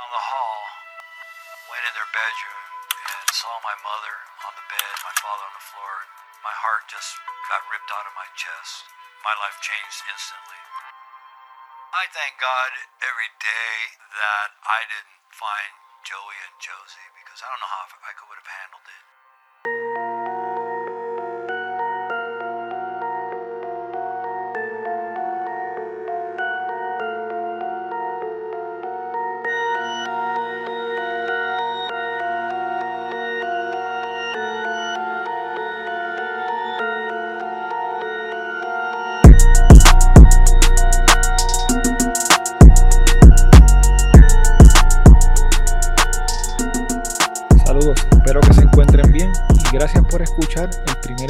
[0.00, 0.64] Down the hall,
[1.68, 2.64] went in their bedroom
[3.04, 4.16] and saw my mother
[4.48, 6.08] on the bed, my father on the floor.
[6.40, 7.20] My heart just
[7.52, 8.88] got ripped out of my chest.
[9.20, 10.56] My life changed instantly.
[11.92, 17.60] I thank God every day that I didn't find Joey and Josie because I don't
[17.60, 19.09] know how I could would have handled it.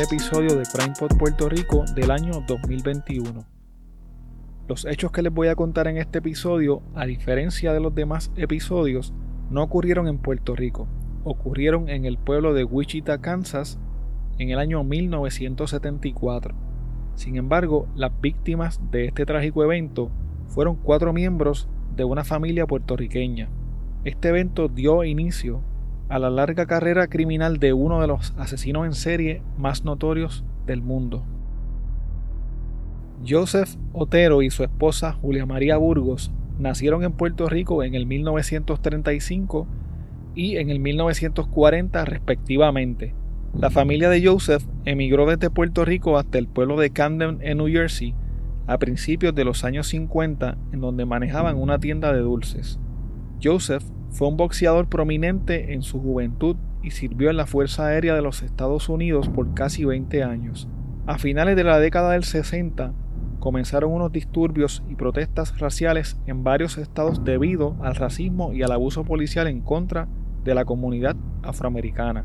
[0.02, 3.44] Episodio de Crime Pod Puerto Rico del año 2021.
[4.66, 8.32] Los hechos que les voy a contar en este episodio, a diferencia de los demás
[8.36, 9.12] episodios,
[9.50, 10.88] no ocurrieron en Puerto Rico,
[11.22, 13.78] ocurrieron en el pueblo de Wichita, Kansas,
[14.38, 16.54] en el año 1974.
[17.14, 20.10] Sin embargo, las víctimas de este trágico evento
[20.48, 23.50] fueron cuatro miembros de una familia puertorriqueña.
[24.04, 25.60] Este evento dio inicio
[26.10, 30.82] a la larga carrera criminal de uno de los asesinos en serie más notorios del
[30.82, 31.24] mundo.
[33.26, 39.66] Joseph Otero y su esposa Julia María Burgos nacieron en Puerto Rico en el 1935
[40.34, 43.14] y en el 1940 respectivamente.
[43.56, 47.68] La familia de Joseph emigró desde Puerto Rico hasta el pueblo de Camden en New
[47.68, 48.14] Jersey
[48.66, 52.78] a principios de los años 50 en donde manejaban una tienda de dulces.
[53.42, 58.22] Joseph fue un boxeador prominente en su juventud y sirvió en la Fuerza Aérea de
[58.22, 60.68] los Estados Unidos por casi 20 años.
[61.06, 62.92] A finales de la década del 60
[63.38, 69.04] comenzaron unos disturbios y protestas raciales en varios estados debido al racismo y al abuso
[69.04, 70.08] policial en contra
[70.44, 72.24] de la comunidad afroamericana.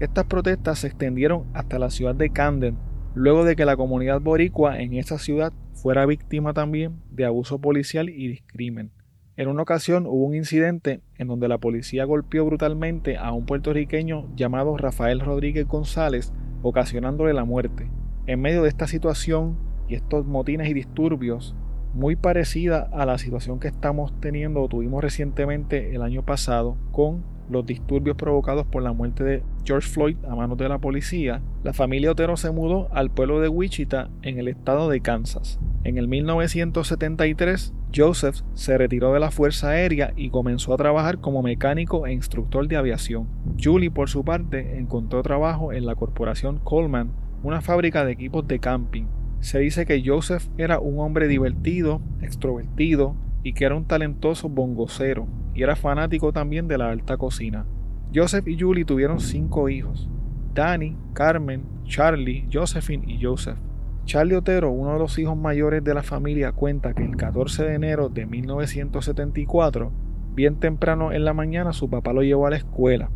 [0.00, 2.78] Estas protestas se extendieron hasta la ciudad de Camden,
[3.14, 8.08] luego de que la comunidad boricua en esa ciudad fuera víctima también de abuso policial
[8.08, 8.90] y discrimen.
[9.36, 14.28] En una ocasión hubo un incidente en donde la policía golpeó brutalmente a un puertorriqueño
[14.36, 17.90] llamado Rafael Rodríguez González, ocasionándole la muerte.
[18.26, 19.58] En medio de esta situación
[19.88, 21.56] y estos motines y disturbios,
[21.94, 27.24] muy parecida a la situación que estamos teniendo o tuvimos recientemente el año pasado con
[27.50, 31.72] los disturbios provocados por la muerte de George Floyd a manos de la policía, la
[31.72, 35.58] familia Otero se mudó al pueblo de Wichita en el estado de Kansas.
[35.84, 41.42] En el 1973, Joseph se retiró de la Fuerza Aérea y comenzó a trabajar como
[41.42, 43.28] mecánico e instructor de aviación.
[43.62, 47.12] Julie, por su parte, encontró trabajo en la corporación Coleman,
[47.42, 49.04] una fábrica de equipos de camping.
[49.40, 55.28] Se dice que Joseph era un hombre divertido, extrovertido y que era un talentoso bongocero
[55.54, 57.66] y era fanático también de la alta cocina.
[58.14, 60.08] Joseph y Julie tuvieron cinco hijos:
[60.52, 63.58] Danny, Carmen, Charlie, Josephine y Joseph.
[64.04, 67.74] Charlie Otero, uno de los hijos mayores de la familia, cuenta que el 14 de
[67.74, 69.90] enero de 1974,
[70.34, 73.10] bien temprano en la mañana, su papá lo llevó a la escuela.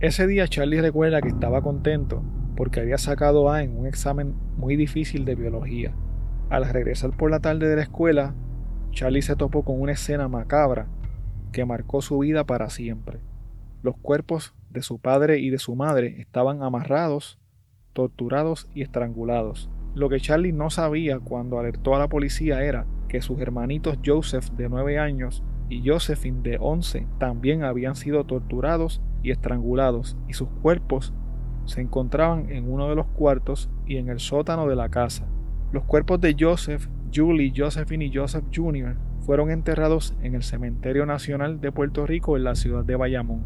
[0.00, 2.22] Ese día Charlie recuerda que estaba contento
[2.56, 5.94] porque había sacado A en un examen muy difícil de biología.
[6.50, 8.34] Al regresar por la tarde de la escuela,
[8.90, 10.88] Charlie se topó con una escena macabra
[11.54, 13.20] que marcó su vida para siempre.
[13.82, 17.38] Los cuerpos de su padre y de su madre estaban amarrados,
[17.92, 19.70] torturados y estrangulados.
[19.94, 24.50] Lo que Charlie no sabía cuando alertó a la policía era que sus hermanitos Joseph
[24.56, 30.48] de 9 años y Josephine de 11 también habían sido torturados y estrangulados y sus
[30.60, 31.14] cuerpos
[31.66, 35.28] se encontraban en uno de los cuartos y en el sótano de la casa.
[35.70, 38.96] Los cuerpos de Joseph, Julie, Josephine y Joseph Jr.
[39.24, 43.42] fueron enterrados en el Cementerio Nacional de Puerto Rico en la ciudad de Bayamón.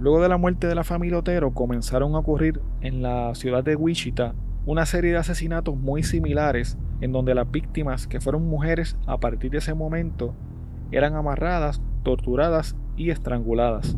[0.00, 3.76] Luego de la muerte de la familia Otero comenzaron a ocurrir en la ciudad de
[3.76, 4.34] Wichita
[4.64, 9.50] una serie de asesinatos muy similares en donde las víctimas, que fueron mujeres a partir
[9.50, 10.34] de ese momento,
[10.90, 13.96] eran amarradas, torturadas y estranguladas.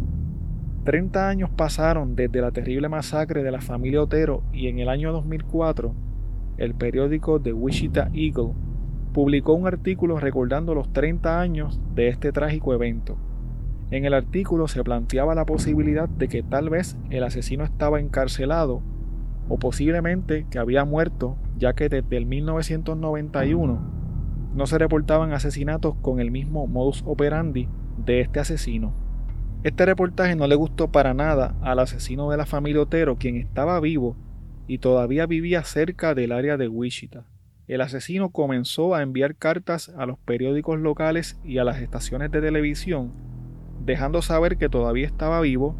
[0.84, 5.12] 30 años pasaron desde la terrible masacre de la familia Otero y en el año
[5.12, 5.94] 2004
[6.56, 8.54] el periódico The Wichita Eagle
[9.12, 13.18] publicó un artículo recordando los 30 años de este trágico evento.
[13.90, 18.82] En el artículo se planteaba la posibilidad de que tal vez el asesino estaba encarcelado
[19.48, 24.00] o posiblemente que había muerto, ya que desde el 1991
[24.54, 27.68] no se reportaban asesinatos con el mismo modus operandi
[28.04, 28.94] de este asesino.
[29.64, 33.78] Este reportaje no le gustó para nada al asesino de la familia Otero, quien estaba
[33.80, 34.16] vivo
[34.66, 37.26] y todavía vivía cerca del área de Wichita.
[37.70, 42.40] El asesino comenzó a enviar cartas a los periódicos locales y a las estaciones de
[42.40, 43.12] televisión
[43.84, 45.76] dejando saber que todavía estaba vivo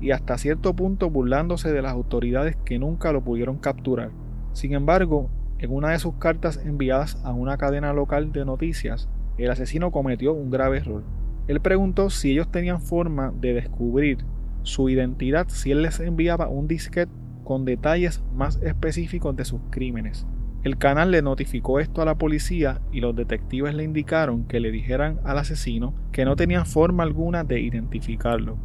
[0.00, 4.10] y hasta cierto punto burlándose de las autoridades que nunca lo pudieron capturar.
[4.54, 9.50] Sin embargo, en una de sus cartas enviadas a una cadena local de noticias, el
[9.50, 11.04] asesino cometió un grave error.
[11.46, 14.24] Él preguntó si ellos tenían forma de descubrir
[14.62, 17.12] su identidad si él les enviaba un disquete
[17.44, 20.26] con detalles más específicos de sus crímenes.
[20.64, 24.72] El canal le notificó esto a la policía y los detectives le indicaron que le
[24.72, 28.56] dijeran al asesino que no tenían forma alguna de identificarlo.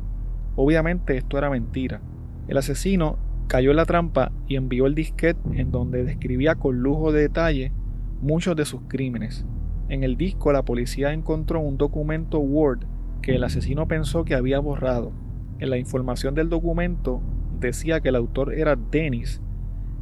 [0.56, 2.00] Obviamente esto era mentira.
[2.48, 3.18] El asesino
[3.48, 7.74] cayó en la trampa y envió el disquete en donde describía con lujo de detalle
[8.22, 9.46] muchos de sus crímenes.
[9.90, 12.86] En el disco la policía encontró un documento Word
[13.22, 15.12] que el asesino pensó que había borrado.
[15.60, 17.22] En la información del documento
[17.60, 19.42] decía que el autor era Dennis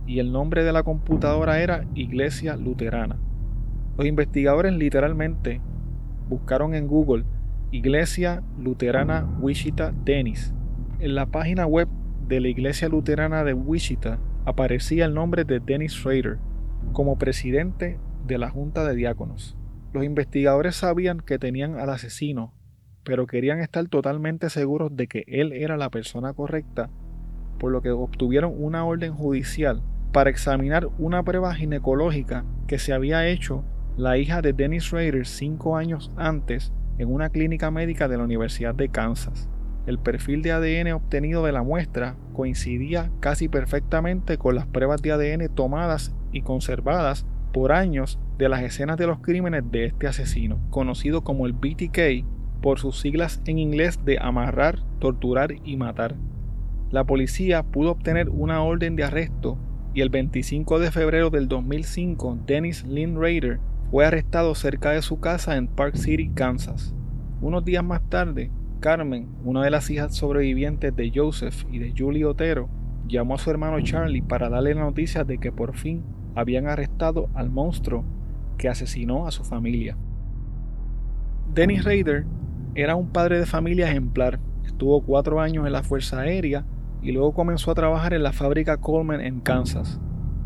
[0.07, 3.19] y el nombre de la computadora era Iglesia Luterana.
[3.97, 5.61] Los investigadores literalmente
[6.29, 7.25] buscaron en Google
[7.71, 10.53] Iglesia Luterana Wichita Dennis.
[10.99, 11.89] En la página web
[12.27, 16.37] de la Iglesia Luterana de Wichita aparecía el nombre de Dennis Schrader
[16.93, 19.57] como presidente de la Junta de Diáconos.
[19.91, 22.53] Los investigadores sabían que tenían al asesino,
[23.03, 26.89] pero querían estar totalmente seguros de que él era la persona correcta,
[27.59, 29.81] por lo que obtuvieron una orden judicial
[30.17, 33.63] para examinar una prueba ginecológica que se había hecho
[33.97, 38.73] la hija de Dennis Schrader cinco años antes en una clínica médica de la Universidad
[38.73, 39.47] de Kansas.
[39.85, 45.11] El perfil de ADN obtenido de la muestra coincidía casi perfectamente con las pruebas de
[45.11, 50.59] ADN tomadas y conservadas por años de las escenas de los crímenes de este asesino,
[50.71, 52.25] conocido como el BTK
[52.63, 56.15] por sus siglas en inglés de amarrar, torturar y matar.
[56.89, 59.59] La policía pudo obtener una orden de arresto
[59.93, 65.19] y el 25 de febrero del 2005 Dennis Lynn Rader fue arrestado cerca de su
[65.19, 66.93] casa en Park City, Kansas.
[67.41, 72.25] Unos días más tarde, Carmen, una de las hijas sobrevivientes de Joseph y de Julie
[72.25, 72.69] Otero,
[73.07, 76.03] llamó a su hermano Charlie para darle la noticia de que por fin
[76.35, 78.03] habían arrestado al monstruo
[78.57, 79.97] que asesinó a su familia.
[81.53, 82.25] Dennis Rader
[82.75, 84.39] era un padre de familia ejemplar.
[84.65, 86.65] Estuvo cuatro años en la Fuerza Aérea
[87.07, 89.97] y luego comenzó a trabajar en la fábrica Coleman en Kansas.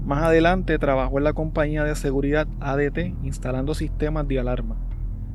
[0.06, 4.78] Más adelante trabajó en la compañía de seguridad ADT instalando sistemas de alarma.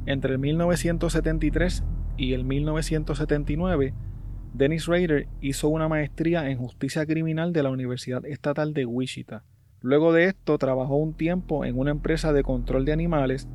[0.07, 1.83] Entre el 1973
[2.17, 3.93] y el 1979,
[4.55, 9.43] Dennis Rader hizo una maestría en justicia criminal de la Universidad Estatal de Wichita.
[9.81, 13.49] Luego de esto trabajó un tiempo en una empresa de control de animales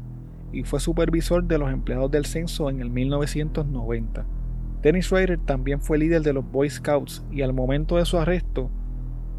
[0.52, 4.41] y fue supervisor de los empleados del censo en el 1990.
[4.81, 8.72] Dennis Rader también fue líder de los Boy Scouts y al momento de su arresto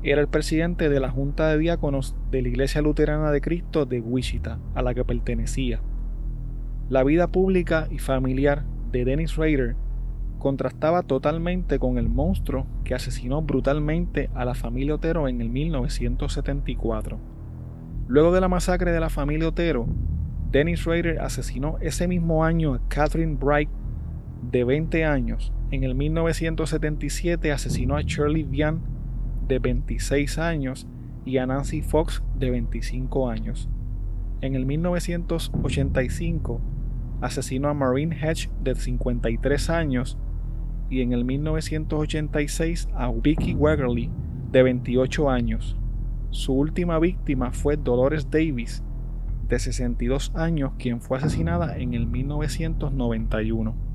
[0.04, 4.00] era el presidente de la Junta de Diáconos de la Iglesia Luterana de Cristo de
[4.00, 5.80] Wichita, a la que pertenecía.
[6.88, 9.76] La vida pública y familiar de Dennis Rader
[10.38, 17.18] contrastaba totalmente con el monstruo que asesinó brutalmente a la familia Otero en el 1974.
[18.08, 19.86] Luego de la masacre de la familia Otero,
[20.50, 23.70] Dennis Rader asesinó ese mismo año a Catherine Bright,
[24.42, 25.52] de 20 años.
[25.70, 28.82] En el 1977 asesinó a Shirley Vian,
[29.48, 30.86] de 26 años,
[31.24, 33.68] y a Nancy Fox, de 25 años.
[34.40, 36.60] En el 1985
[37.20, 40.18] asesinó a Marine Hedge, de 53 años,
[40.90, 44.10] y en el 1986 a Vicky Wegerly,
[44.50, 45.78] de 28 años.
[46.30, 48.82] Su última víctima fue Dolores Davis,
[49.48, 53.91] de 62 años, quien fue asesinada en el 1991.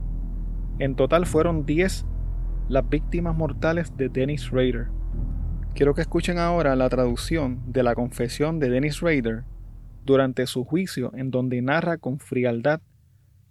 [0.80, 2.06] En total fueron 10
[2.70, 4.90] las víctimas mortales de Dennis Rader.
[5.74, 9.44] Quiero que escuchen ahora la traducción de la confesión de Dennis Rader
[10.06, 12.82] durante su juicio en donde narra con frialdad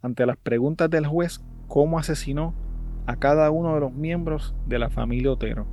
[0.03, 2.55] ante las preguntas del juez cómo asesinó
[3.07, 5.67] a cada uno de los miembros de la familia Otero.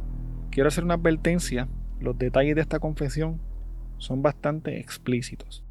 [0.50, 1.68] Quiero hacer una advertencia,
[2.00, 3.40] los detalles de esta confesión
[4.00, 5.64] son bastante explícitos.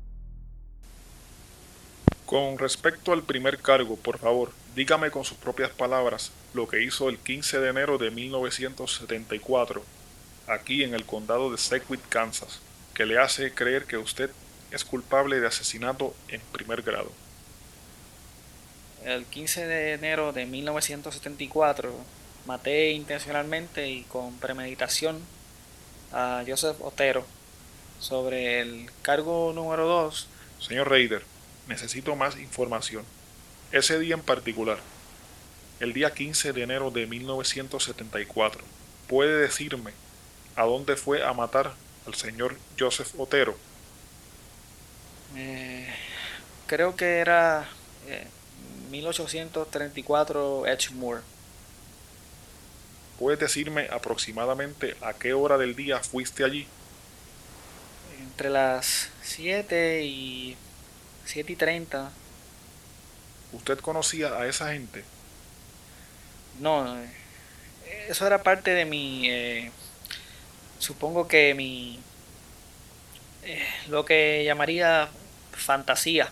[2.24, 7.08] Con respecto al primer cargo, por favor, dígame con sus propias palabras lo que hizo
[7.08, 9.82] el 15 de enero de 1974
[10.46, 12.60] aquí en el condado de Seguin, Kansas,
[12.94, 14.30] que le hace creer que usted
[14.70, 17.10] es culpable de asesinato en primer grado.
[19.04, 21.92] El 15 de enero de 1974
[22.46, 25.20] maté intencionalmente y con premeditación
[26.12, 27.26] a Joseph Otero.
[28.00, 30.28] Sobre el cargo número 2.
[30.60, 31.22] Señor Raider,
[31.68, 33.04] necesito más información.
[33.72, 34.78] Ese día en particular,
[35.80, 38.62] el día 15 de enero de 1974,
[39.08, 39.92] ¿puede decirme
[40.56, 41.72] a dónde fue a matar
[42.06, 43.56] al señor Joseph Otero?
[45.36, 45.88] Eh,
[46.66, 47.66] creo que era
[48.06, 48.26] eh,
[48.90, 51.22] 1834 Edgemoor.
[53.18, 56.66] ¿Puedes decirme aproximadamente a qué hora del día fuiste allí?
[58.20, 60.58] Entre las 7 y
[61.24, 62.12] 7 y 30.
[63.52, 65.04] ¿Usted conocía a esa gente?
[66.60, 66.96] No,
[68.08, 69.28] eso era parte de mi...
[69.28, 69.70] Eh,
[70.78, 72.00] supongo que mi...
[73.44, 75.08] Eh, lo que llamaría
[75.52, 76.30] fantasía.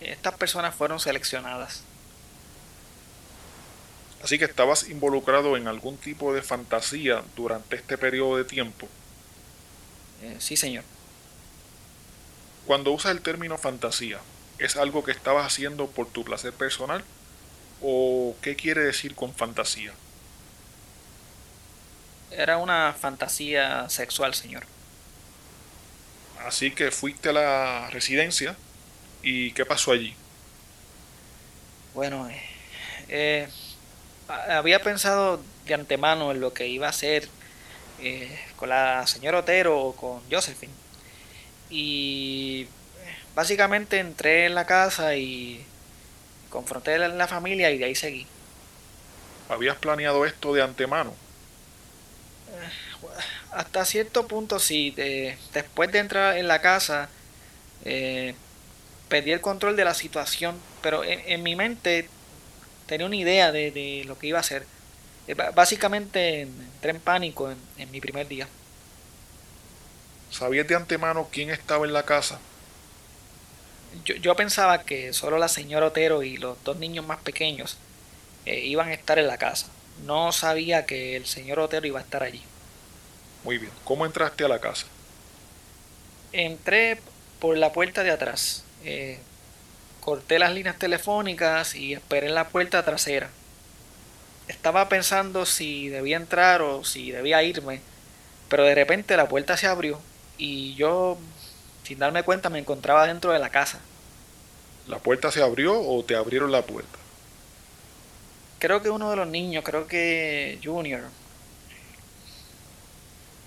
[0.00, 1.84] Estas personas fueron seleccionadas.
[4.22, 8.88] Así que estabas involucrado en algún tipo de fantasía durante este periodo de tiempo.
[10.22, 10.84] Eh, sí, señor.
[12.66, 14.20] Cuando usas el término fantasía,
[14.64, 17.04] ¿es algo que estabas haciendo por tu placer personal?
[17.80, 19.92] ¿O qué quiere decir con fantasía?
[22.30, 24.64] Era una fantasía sexual, señor.
[26.46, 28.56] Así que fuiste a la residencia
[29.22, 30.14] y ¿qué pasó allí?
[31.94, 32.42] Bueno, eh,
[33.08, 33.48] eh,
[34.28, 37.28] había pensado de antemano en lo que iba a hacer
[38.00, 40.72] eh, con la señora Otero o con Josephine.
[41.70, 42.66] Y
[43.34, 45.64] básicamente entré en la casa y
[46.50, 48.26] confronté a la familia y de ahí seguí.
[49.48, 51.14] ¿Habías planeado esto de antemano?
[53.52, 54.94] hasta cierto punto sí.
[55.52, 57.08] después de entrar en la casa,
[57.84, 58.34] eh,
[59.08, 62.08] perdí el control de la situación, pero en, mi mente
[62.86, 64.66] tenía una idea de, lo que iba a hacer.
[65.28, 68.48] Eh, básicamente entré en pánico en, mi primer día.
[70.30, 72.40] ¿Sabías de antemano quién estaba en la casa?
[74.04, 77.76] Yo, yo, pensaba que solo la señora Otero y los dos niños más pequeños
[78.46, 79.68] eh, iban a estar en la casa.
[80.06, 82.42] No sabía que el señor Otero iba a estar allí.
[83.44, 83.72] Muy bien.
[83.84, 84.86] ¿Cómo entraste a la casa?
[86.32, 87.00] Entré
[87.38, 88.64] por la puerta de atrás.
[88.84, 89.18] Eh,
[90.00, 93.30] corté las líneas telefónicas y esperé en la puerta trasera.
[94.48, 97.80] Estaba pensando si debía entrar o si debía irme,
[98.48, 100.00] pero de repente la puerta se abrió
[100.38, 101.18] y yo,
[101.84, 103.80] sin darme cuenta, me encontraba dentro de la casa.
[104.88, 106.98] ¿La puerta se abrió o te abrieron la puerta?
[108.58, 111.02] Creo que uno de los niños, creo que Junior,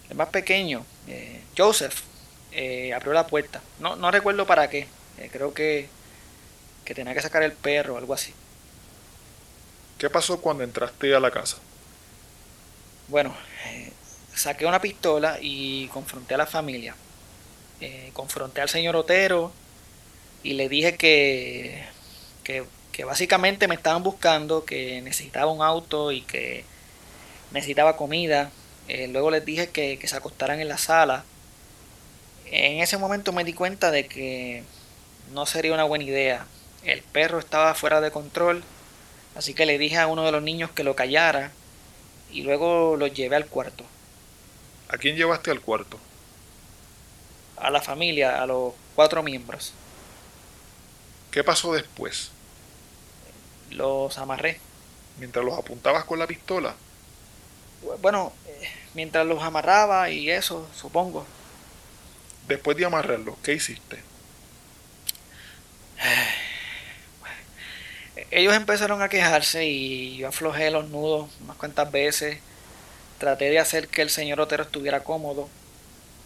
[0.10, 2.01] el más pequeño, eh, Joseph,
[2.51, 3.62] eh, abrió la puerta.
[3.80, 4.88] No, no recuerdo para qué.
[5.18, 5.88] Eh, creo que,
[6.84, 8.34] que tenía que sacar el perro o algo así.
[9.98, 11.58] ¿Qué pasó cuando entraste a la casa?
[13.08, 13.34] Bueno,
[14.34, 16.96] saqué una pistola y confronté a la familia.
[18.13, 19.51] Confronté al señor Otero
[20.44, 21.84] y le dije que,
[22.44, 26.63] que, que básicamente me estaban buscando, que necesitaba un auto y que
[27.51, 28.51] necesitaba comida
[28.88, 31.24] eh, luego les dije que, se acostaran en la sala.
[32.46, 34.63] En ese momento me di cuenta de que
[35.34, 36.46] no sería una buena idea.
[36.84, 38.63] El perro estaba fuera de control,
[39.36, 41.51] así que le dije a uno de los niños que lo callara
[42.32, 43.84] y luego lo llevé al cuarto.
[44.89, 46.00] ¿A quién llevaste al cuarto?
[47.65, 49.74] A la familia, a los cuatro miembros.
[51.31, 52.29] ¿Qué pasó después?
[53.72, 54.60] Los amarré.
[55.17, 56.75] ¿Mientras los apuntabas con la pistola?
[58.03, 58.34] Bueno,
[58.93, 61.25] mientras los amarraba y eso, supongo.
[62.48, 63.98] Después de amarrarlos, ¿qué hiciste?
[68.29, 72.38] Ellos empezaron a quejarse y yo aflojé los nudos unas cuantas veces.
[73.17, 75.50] Traté de hacer que el señor Otero estuviera cómodo.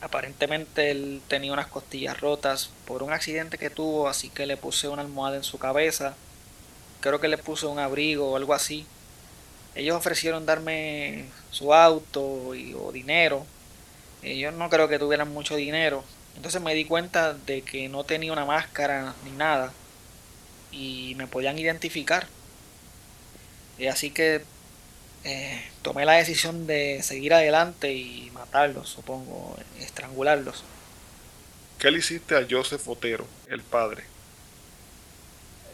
[0.02, 4.88] Aparentemente él tenía unas costillas rotas por un accidente que tuvo, así que le puse
[4.88, 6.16] una almohada en su cabeza.
[7.02, 8.86] Creo que le puse un abrigo o algo así
[9.76, 13.46] ellos ofrecieron darme su auto y, o dinero.
[14.22, 16.04] Yo no creo que tuvieran mucho dinero.
[16.36, 19.72] Entonces me di cuenta de que no tenía una máscara ni nada.
[20.72, 22.28] Y me podían identificar.
[23.90, 24.44] Así que
[25.24, 30.64] eh, tomé la decisión de seguir adelante y matarlos, supongo, estrangularlos.
[31.78, 34.04] ¿Qué le hiciste a Joseph Otero, el padre?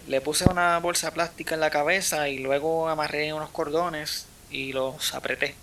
[0.07, 5.13] Le puse una bolsa plástica en la cabeza y luego amarré unos cordones y los
[5.15, 5.55] apreté.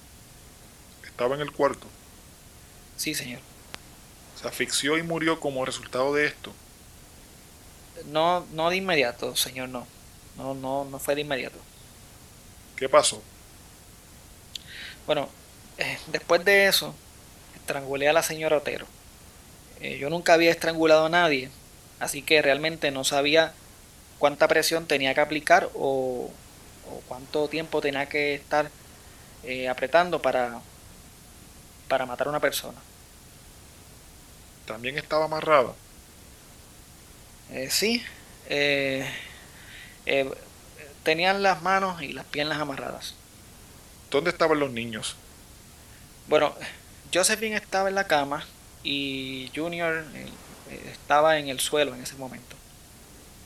[1.05, 1.87] ¿Estaba en el cuarto?
[2.97, 3.41] Sí, señor.
[4.41, 6.53] ¿Se asfixió y murió como resultado de esto?
[8.07, 9.87] No, no de inmediato, señor, no.
[10.37, 11.59] No, no, no fue de inmediato.
[12.75, 13.23] ¿Qué pasó?
[15.07, 15.29] Bueno,
[15.79, 16.95] eh, después de eso,
[17.55, 18.87] estrangulé a la señora Otero.
[19.81, 21.51] Eh, yo nunca había estrangulado a nadie,
[21.99, 23.53] así que realmente no sabía
[24.19, 26.31] cuánta presión tenía que aplicar o,
[27.09, 28.71] cuánto tiempo tenía que estar
[29.45, 30.61] eh, apretando para,
[31.89, 32.79] para matar a una persona.
[34.67, 35.73] ¿También estaba amarrada?
[37.51, 38.03] Eh, sí.
[38.47, 39.05] Eh,
[41.03, 43.15] tenían las manos y las piernas amarradas.
[44.13, 45.17] ¿Dónde estaban los niños?
[46.29, 46.55] Bueno,
[47.13, 48.45] Josephine estaba en la cama
[48.85, 50.29] y Junior eh,
[50.93, 52.55] estaba en el suelo en ese momento.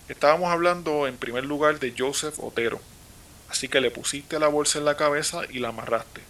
[0.08, 2.80] Estábamos hablando en primer lugar de Joseph Otero,
[3.48, 6.20] así que le pusiste la bolsa en la cabeza y la amarraste,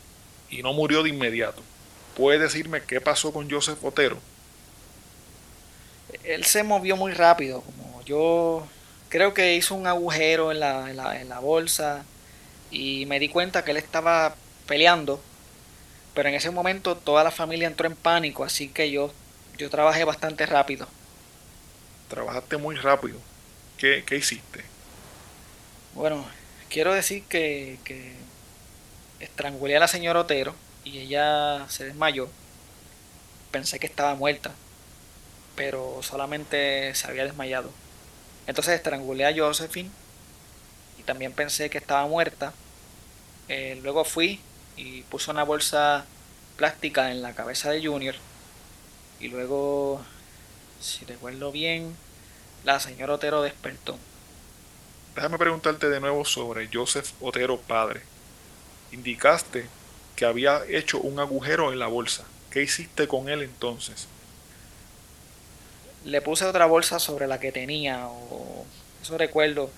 [0.50, 1.62] y no murió de inmediato.
[2.14, 4.18] ¿Puedes decirme qué pasó con Joseph Otero?
[6.24, 8.66] Él se movió muy rápido, como yo
[9.08, 12.04] creo que hizo un agujero en la, en la bolsa
[12.70, 14.34] y me di cuenta que él estaba
[14.66, 15.20] peleando
[16.16, 19.12] pero en ese momento toda la familia entró en pánico, así que yo,
[19.58, 20.88] yo trabajé bastante rápido.
[22.08, 23.18] Trabajaste muy rápido.
[23.76, 24.64] ¿Qué, hiciste?
[25.92, 26.26] Bueno,
[26.70, 28.14] quiero decir que, que
[29.20, 30.54] estrangulé a la señora Otero
[30.84, 32.30] y ella se desmayó.
[33.50, 34.54] Pensé que estaba muerta,
[35.54, 37.70] pero solamente se había desmayado.
[38.46, 39.90] Entonces estrangulé a Josephine
[41.06, 42.52] también pensé que estaba muerta.
[43.48, 44.40] Eh, luego fui
[44.76, 46.04] y puso una bolsa
[46.56, 48.14] plástica en la cabeza de Junior.
[49.20, 50.02] Y luego,
[50.80, 51.96] si recuerdo bien,
[52.64, 53.98] la señora Otero despertó.
[55.14, 58.02] Déjame preguntarte de nuevo sobre Joseph Otero padre.
[58.92, 59.66] Indicaste
[60.14, 62.24] que había hecho un agujero en la bolsa.
[62.50, 64.08] ¿Qué hiciste con él entonces?
[66.04, 68.64] Le puse otra bolsa sobre la que tenía, o
[69.02, 69.70] eso recuerdo.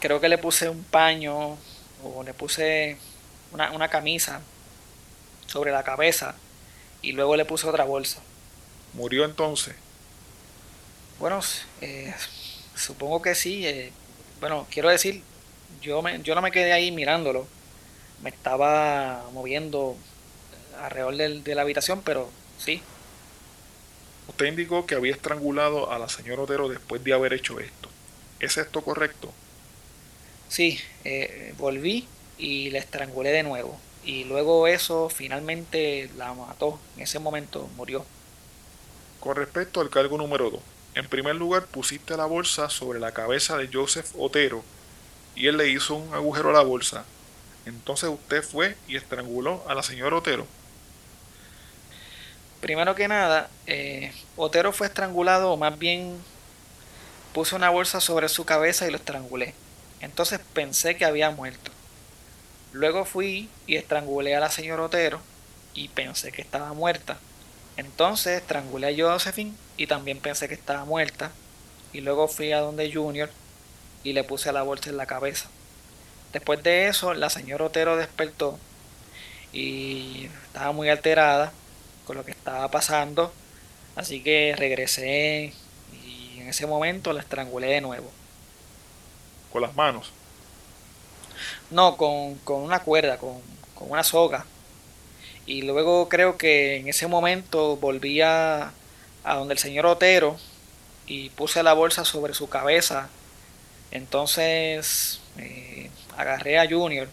[0.00, 1.58] Creo que le puse un paño,
[2.02, 2.96] o le puse
[3.52, 4.40] una, camisa
[5.46, 6.34] sobre la cabeza
[7.02, 8.20] y luego le puse otra bolsa.
[8.94, 9.74] ¿Murió entonces?
[11.18, 11.40] Bueno,
[11.80, 12.14] eh,
[12.74, 13.66] supongo que sí.
[13.66, 13.92] Eh,
[14.40, 15.22] bueno, quiero decir,
[15.82, 17.46] yo, me, yo no me quedé ahí mirándolo.
[18.22, 19.96] Me estaba moviendo
[20.80, 22.82] alrededor de la habitación, pero sí.
[24.28, 27.88] Usted indicó que había estrangulado a la señora Otero después de haber hecho esto.
[28.38, 29.32] ¿Es esto correcto?
[30.50, 33.78] Sí, eh, volví y la estrangulé de nuevo.
[34.04, 36.80] Y luego eso finalmente la mató.
[36.96, 38.04] En ese momento murió.
[39.20, 40.60] Con respecto al cargo número 2,
[40.96, 44.64] en primer lugar pusiste la bolsa sobre la cabeza de Joseph Otero
[45.36, 47.04] y él le hizo un agujero a la bolsa.
[47.64, 50.48] Entonces usted fue y estranguló a la señora Otero.
[52.60, 56.16] Primero que nada, eh, Otero fue estrangulado, o más bien
[57.32, 59.54] puse una bolsa sobre su cabeza y lo estrangulé.
[60.00, 61.70] Entonces pensé que había muerto.
[62.72, 65.20] Luego fui y estrangulé a la señora Otero
[65.74, 67.18] y pensé que estaba muerta.
[67.76, 71.32] Entonces estrangulé a Josephine y también pensé que estaba muerta.
[71.92, 73.30] Y luego fui a donde Junior
[74.04, 75.48] y le puse la bolsa en la cabeza.
[76.32, 78.58] Después de eso, la señora Otero despertó
[79.52, 81.52] y estaba muy alterada
[82.06, 83.32] con lo que estaba pasando.
[83.96, 85.52] Así que regresé
[86.04, 88.10] y en ese momento la estrangulé de nuevo.
[89.52, 90.12] ¿Con las manos?
[91.70, 93.40] No, con, una cuerda, con,
[93.80, 94.46] una soga.
[95.46, 98.72] Y luego creo que en ese momento volví a,
[99.24, 100.36] donde el señor Otero
[101.06, 103.08] y puse la bolsa sobre su cabeza.
[103.90, 107.08] Entonces eh, agarré a Junior.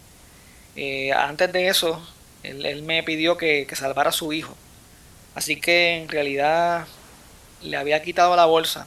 [0.76, 2.00] Eh, antes de eso,
[2.44, 4.54] él, me pidió que, que, salvara a su hijo.
[5.34, 6.86] Así que en realidad
[7.62, 8.86] le había quitado la bolsa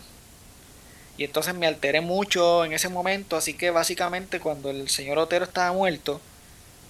[1.18, 5.46] y entonces me alteré mucho en ese momento, así que básicamente cuando el señor Otero
[5.46, 6.22] estaba muerto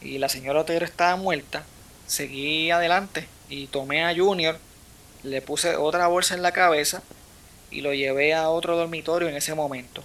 [0.01, 1.63] y la señora Otero estaba muerta,
[2.07, 4.57] seguí adelante y tomé a Junior,
[5.23, 7.03] le puse otra bolsa en la cabeza
[7.69, 10.03] y lo llevé a otro dormitorio en ese momento.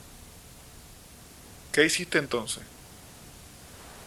[1.72, 2.62] ¿Qué hiciste entonces?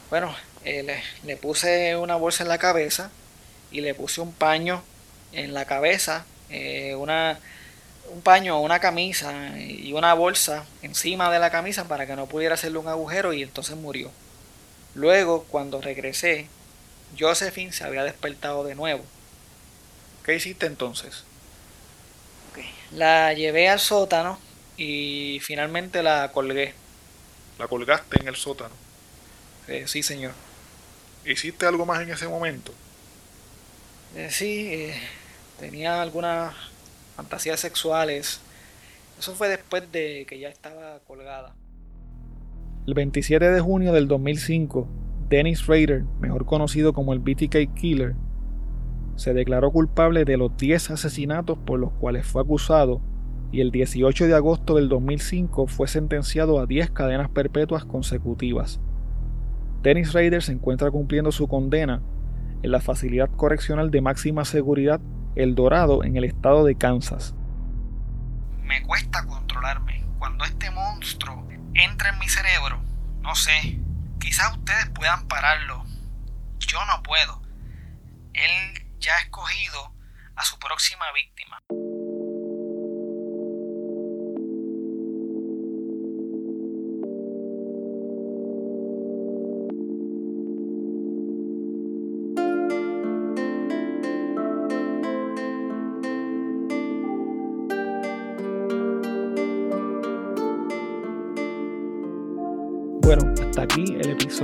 [0.09, 3.11] Bueno, eh, le, puse una bolsa en la cabeza
[3.71, 4.81] y le puse un paño
[5.33, 7.39] en la cabeza, eh, una
[8.09, 12.55] un paño, una camisa y una bolsa encima de la camisa para que no pudiera
[12.55, 14.11] hacerle un agujero y entonces murió.
[14.95, 16.47] Luego, cuando regresé,
[17.17, 19.03] Josephine se había despertado de nuevo.
[20.23, 21.23] ¿Qué hiciste entonces?
[22.91, 24.39] La llevé al sótano
[24.77, 26.73] y finalmente la colgué.
[27.57, 28.73] ¿La colgaste en el sótano?
[29.67, 30.33] Eh, sí, señor.
[31.25, 32.73] ¿Hiciste algo más en ese momento?
[34.15, 34.99] Eh, sí, eh,
[35.59, 36.55] tenía algunas
[37.19, 38.39] fantasías sexuales.
[39.19, 41.53] Eso fue después de que ya estaba colgada.
[42.87, 44.87] El 27 de junio del 2005,
[45.27, 48.15] Dennis Rader, mejor conocido como el BTK Killer,
[49.17, 53.01] se declaró culpable de los 10 asesinatos por los cuales fue acusado
[53.51, 58.79] y el 18 de agosto del 2005 fue sentenciado a 10 cadenas perpetuas consecutivas.
[59.83, 62.01] Dennis Rader se encuentra cumpliendo su condena
[62.63, 65.01] en la facilidad correccional de máxima seguridad
[65.39, 67.33] el Dorado en el estado de Kansas.
[68.63, 70.03] Me cuesta controlarme.
[70.19, 72.81] Cuando este monstruo entra en mi cerebro,
[73.21, 73.79] No sé,
[74.19, 75.83] quizás ustedes puedan pararlo.
[76.59, 77.41] Yo no puedo.
[78.33, 79.93] Él ya ha escogido
[80.35, 81.61] a su próxima víctima.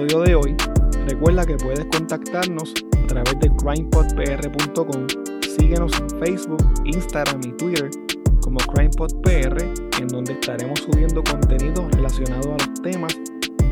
[0.03, 0.57] De hoy.
[1.07, 5.07] Recuerda que puedes contactarnos a través de crimepodpr.com.
[5.41, 7.89] Síguenos en Facebook, Instagram y Twitter
[8.41, 9.57] como CrimePodPR,
[10.01, 13.15] en donde estaremos subiendo contenido relacionado a los temas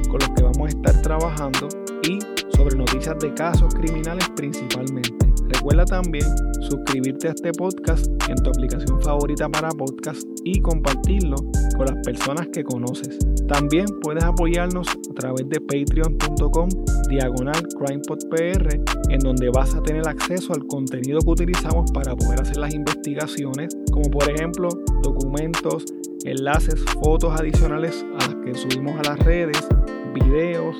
[0.09, 1.67] con los que vamos a estar trabajando
[2.03, 2.19] y
[2.55, 5.22] sobre noticias de casos criminales principalmente.
[5.53, 6.25] Recuerda también
[6.61, 11.35] suscribirte a este podcast en tu aplicación favorita para podcast y compartirlo
[11.77, 13.19] con las personas que conoces.
[13.47, 16.69] También puedes apoyarnos a través de patreon.com
[17.09, 22.57] diagonal crimepodpr en donde vas a tener acceso al contenido que utilizamos para poder hacer
[22.57, 24.69] las investigaciones, como por ejemplo
[25.03, 25.85] documentos,
[26.25, 29.67] enlaces, fotos adicionales a las que subimos a las redes,
[30.13, 30.77] videos,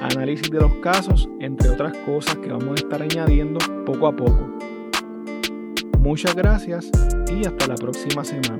[0.00, 4.58] análisis de los casos, entre otras cosas que vamos a estar añadiendo poco a poco.
[6.00, 6.90] Muchas gracias
[7.32, 8.58] y hasta la próxima semana.